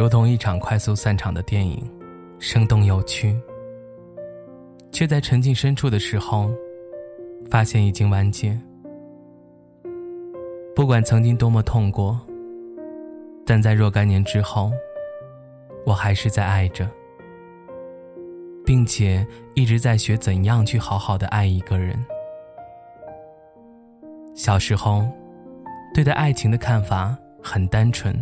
[0.00, 1.86] 如同一场快速散场的电影，
[2.38, 3.38] 生动有趣，
[4.90, 6.50] 却在沉浸深处的时候，
[7.50, 8.58] 发现已经完结。
[10.74, 12.18] 不管曾经多么痛过，
[13.44, 14.72] 但在若干年之后，
[15.84, 16.88] 我还是在爱着，
[18.64, 22.02] 并且一直在学怎样去好好的爱一个人。
[24.34, 25.06] 小时候，
[25.92, 28.16] 对待爱情的看法很单纯。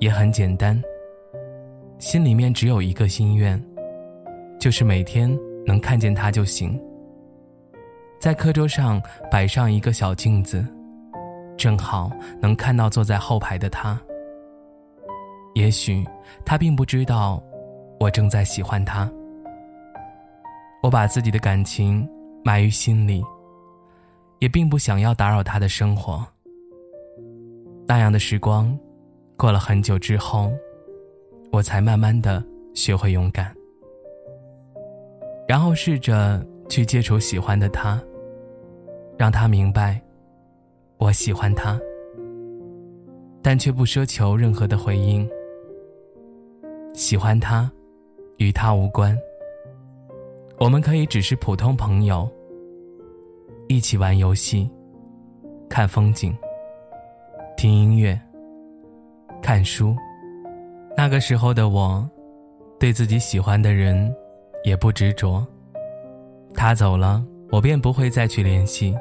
[0.00, 0.82] 也很简单，
[1.98, 3.62] 心里面只有一个心愿，
[4.58, 5.30] 就是每天
[5.66, 6.80] 能看见他就行。
[8.18, 10.66] 在课桌上摆上一个小镜子，
[11.54, 14.00] 正好能看到坐在后排的他。
[15.54, 16.02] 也许
[16.46, 17.42] 他并不知道，
[17.98, 19.10] 我正在喜欢他。
[20.82, 22.08] 我把自己的感情
[22.42, 23.22] 埋于心里，
[24.38, 26.26] 也并不想要打扰他的生活。
[27.86, 28.74] 那样的时光。
[29.40, 30.52] 过了很久之后，
[31.50, 33.56] 我才慢慢的学会勇敢，
[35.48, 37.98] 然后试着去接触喜欢的他，
[39.16, 39.98] 让他明白
[40.98, 41.80] 我喜欢他，
[43.40, 45.26] 但却不奢求任何的回应。
[46.92, 47.72] 喜欢他，
[48.36, 49.18] 与他无关。
[50.58, 52.30] 我们可以只是普通朋友，
[53.68, 54.70] 一起玩游戏，
[55.66, 56.36] 看风景，
[57.56, 58.20] 听音乐。
[59.42, 59.96] 看书，
[60.96, 62.08] 那个时候的我，
[62.78, 64.14] 对自己喜欢的人，
[64.64, 65.44] 也不执着。
[66.54, 68.96] 他走了，我便不会再去联系。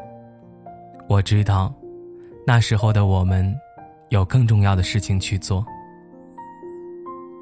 [1.07, 1.73] 我知道，
[2.47, 3.53] 那时候的我们，
[4.09, 5.65] 有更重要的事情去做。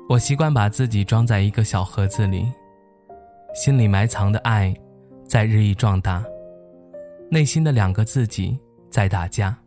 [0.10, 2.46] 我习惯把自己装在一个小盒子里，
[3.54, 4.74] 心里埋藏的爱，
[5.26, 6.24] 在日益壮大，
[7.30, 8.58] 内心的两个自己
[8.90, 9.58] 在打架。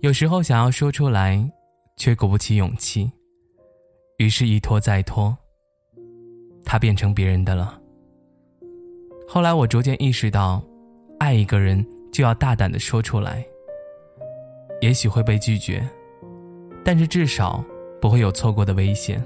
[0.00, 1.48] 有时候想要说出来。
[1.96, 3.10] 却鼓不起勇气，
[4.18, 5.36] 于是，一拖再拖。
[6.64, 7.80] 他变成别人的了。
[9.26, 10.62] 后来，我逐渐意识到，
[11.18, 13.44] 爱一个人就要大胆的说出来。
[14.82, 15.82] 也许会被拒绝，
[16.84, 17.64] 但是至少
[18.00, 19.24] 不会有错过的危险，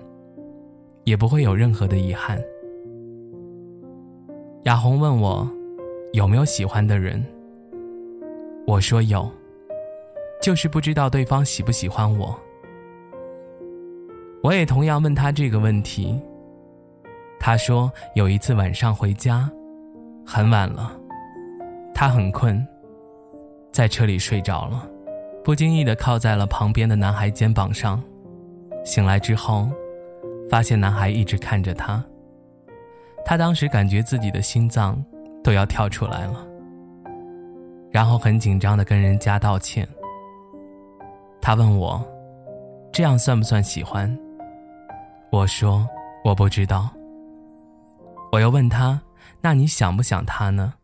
[1.05, 2.41] 也不会有任何的遗憾。
[4.65, 5.51] 雅红问我，
[6.13, 7.25] 有没有喜欢的人？
[8.67, 9.29] 我说有，
[10.41, 12.39] 就是不知道对方喜不喜欢我。
[14.43, 16.21] 我也同样问他这个问题。
[17.39, 19.51] 他说有一次晚上回家，
[20.27, 20.93] 很晚了，
[21.95, 22.67] 他很困，
[23.73, 24.87] 在车里睡着了，
[25.43, 28.03] 不经意的靠在了旁边的男孩肩膀上。
[28.84, 29.69] 醒来之后，
[30.51, 32.03] 发现男孩一直看着他。
[33.25, 35.03] 他当时感觉自己的心脏
[35.45, 36.47] 都要跳出来了，
[37.91, 39.87] 然后很紧张的跟人家道歉。
[41.43, 42.03] 他问我，
[42.91, 44.15] 这样算不算喜欢？
[45.33, 45.87] 我说
[46.25, 46.91] 我不知道。
[48.33, 49.01] 我又问他
[49.41, 50.75] ：“那你想不想他呢？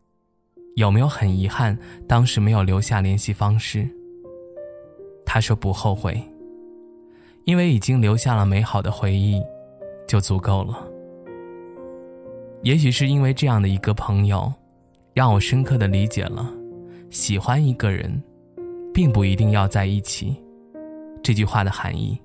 [0.75, 1.77] 有没有很遗憾
[2.07, 3.87] 当时没有留下联系方式？”
[5.25, 6.21] 他说不后悔，
[7.43, 9.41] 因为已经留下了美好的回忆，
[10.07, 10.87] 就足够了。
[12.63, 14.51] 也许是因为这样的一个朋友，
[15.13, 16.49] 让我深刻的理解了，
[17.09, 18.21] 喜欢一个人，
[18.93, 20.35] 并不一定要在一起，
[21.21, 22.17] 这句话的含义。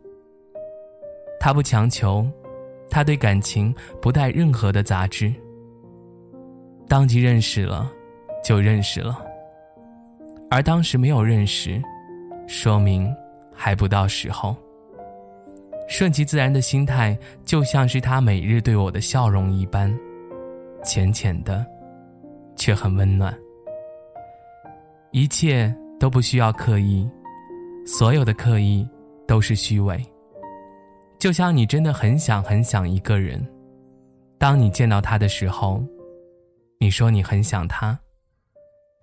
[1.44, 2.24] 他不强求，
[2.88, 5.34] 他对感情不带任何的杂质。
[6.86, 7.90] 当即认识了，
[8.44, 9.20] 就认识了。
[10.48, 11.82] 而当时没有认识，
[12.46, 13.12] 说明
[13.52, 14.54] 还不到时候。
[15.88, 19.92] 顺其自然的心态，就像是他每日对我的笑容一般，
[20.84, 21.66] 浅浅的，
[22.54, 23.36] 却很温暖。
[25.10, 27.04] 一切都不需要刻意，
[27.84, 28.88] 所有的刻意
[29.26, 30.00] 都是虚伪。
[31.22, 33.40] 就像你真的很想很想一个人，
[34.38, 35.80] 当你见到他的时候，
[36.80, 37.96] 你说你很想他，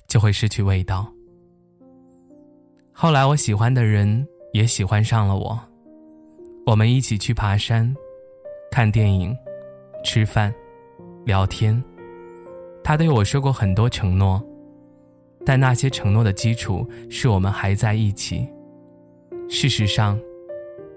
[0.05, 1.09] 就会失去味道。
[2.91, 5.57] 后来我喜欢的人也喜欢上了我，
[6.65, 7.95] 我们一起去爬山、
[8.69, 9.33] 看电影、
[10.03, 10.53] 吃饭、
[11.23, 11.81] 聊天。
[12.83, 14.45] 他对我说过很多承诺，
[15.45, 18.45] 但那些承诺的基础是我们还在一起。
[19.47, 20.19] 事实上，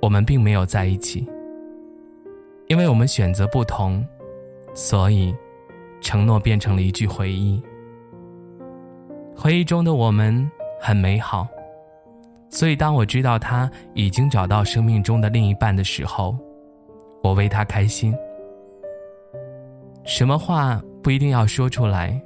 [0.02, 1.24] 我们并没有在一起，
[2.66, 4.04] 因为我们选择不同，
[4.74, 5.32] 所以
[6.00, 7.62] 承诺变成了一句回忆。
[9.36, 10.50] 回忆中的我们
[10.80, 11.46] 很美好，
[12.50, 16.36] 所以当我知道他已经找到生命中的另一半的时候，
[17.22, 18.12] 我为他开心。
[20.04, 22.20] 什么话不一定要说出来，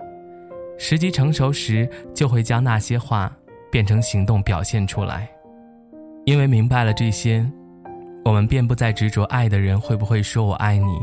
[0.79, 3.31] 时机成熟时就会将那些话
[3.71, 5.29] 变成行动表现出来。
[6.25, 7.47] 因为明白了这些，
[8.27, 10.99] 我们便不再执着爱的人会不会说我爱你，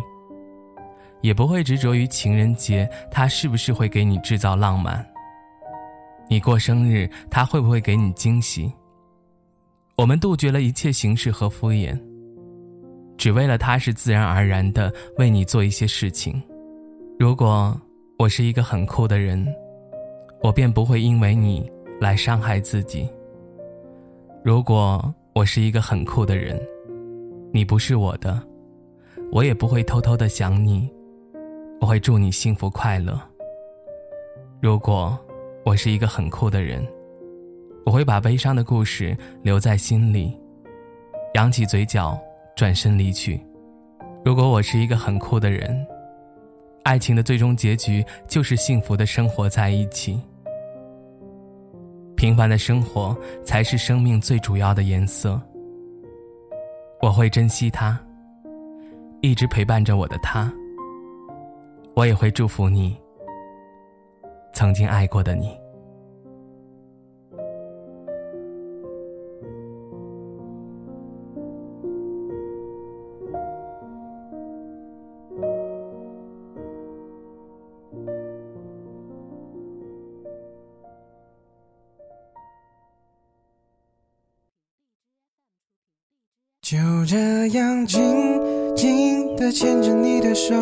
[1.21, 5.09] 也不会执着于情人节他是不是会给你制造浪漫。
[6.27, 8.69] 你过生日他会不会给你惊喜？
[9.95, 11.97] 我们杜绝了一切形式和敷衍，
[13.17, 16.43] 只为了他是自然而然的为你做一些事情。
[17.17, 17.79] 如果
[18.19, 19.47] 我是一个很酷的人，
[20.41, 21.71] 我便不会因为你
[22.01, 23.09] 来伤害自己。
[24.43, 26.61] 如果我是一个很酷的人，
[27.55, 28.41] 你不是我的，
[29.31, 30.91] 我也不会偷偷的想你，
[31.79, 33.21] 我会祝你幸福快乐。
[34.59, 35.15] 如果
[35.63, 36.83] 我是一个很酷的人，
[37.85, 40.35] 我会把悲伤的故事留在心里，
[41.35, 42.19] 扬起嘴角，
[42.55, 43.39] 转身离去。
[44.25, 45.85] 如果我是一个很酷的人，
[46.81, 50.19] 爱情的最终结局就是幸福的生活在一起。
[52.15, 53.15] 平凡的生活
[53.45, 55.39] 才是生命最主要的颜色。
[57.03, 57.99] 我会珍惜他，
[59.19, 60.49] 一直陪伴着我的他。
[61.97, 62.97] 我也会祝福你，
[64.53, 65.59] 曾经爱过的你。
[87.13, 87.19] 这
[87.59, 88.01] 样静
[88.75, 90.55] 静地牵着你的手，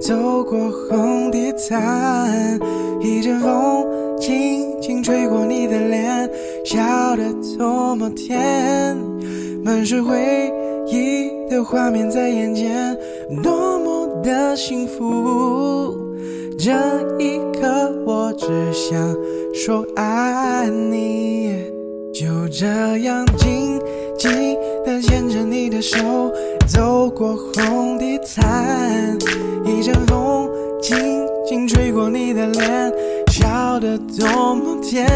[0.00, 0.58] 走过
[0.88, 2.58] 红地毯，
[2.98, 3.84] 一阵风
[4.18, 6.30] 轻轻吹过你的脸，
[6.64, 7.24] 笑得
[7.58, 8.96] 多么甜，
[9.62, 10.16] 满是回
[10.86, 12.96] 忆的画面在眼前，
[13.42, 15.94] 多么的幸福。
[16.58, 16.72] 这
[17.18, 19.14] 一刻，我只想
[19.52, 21.70] 说爱你。
[22.14, 22.66] 就这
[22.98, 23.78] 样静
[24.18, 24.56] 静。
[25.00, 25.96] 牵着你的手，
[26.66, 29.16] 走过红地毯，
[29.64, 30.48] 一阵风
[30.82, 32.92] 轻轻吹过你的脸，
[33.30, 35.06] 笑得多么甜，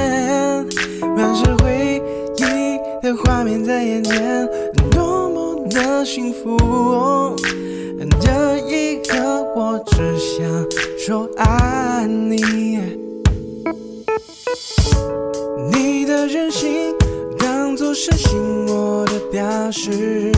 [1.16, 2.00] 满是回
[2.38, 4.48] 忆的画面在眼前，
[4.90, 6.56] 多么的幸福。
[8.20, 9.16] 这一刻，
[9.54, 10.44] 我只想
[10.98, 12.78] 说爱你，
[15.72, 16.94] 你的任性。
[17.98, 18.38] 是信
[18.68, 20.30] 我的表示，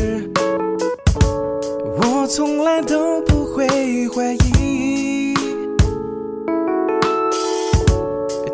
[1.96, 3.66] 我从来都不会
[4.10, 5.34] 怀疑。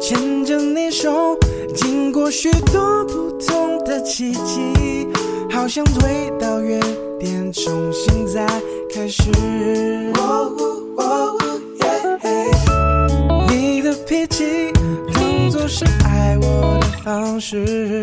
[0.01, 1.39] 牵着你手，
[1.75, 5.07] 经过许多不同的奇迹，
[5.51, 6.81] 好像回到原
[7.19, 8.47] 点，重新再
[8.91, 9.25] 开始。
[13.51, 14.73] 你的脾气
[15.13, 18.03] 当作是爱我的方式。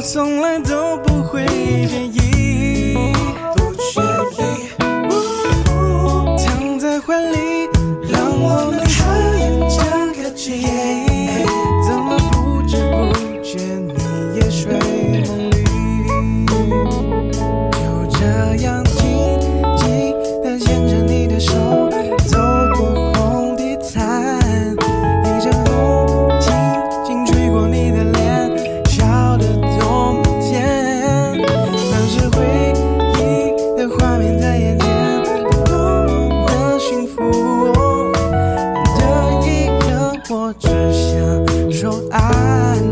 [0.00, 2.19] 我从来都不会介意，
[41.90, 42.89] 方式，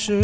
[0.00, 0.14] 是